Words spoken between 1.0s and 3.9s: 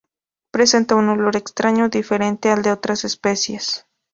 olor extraño diferente al de otras especies.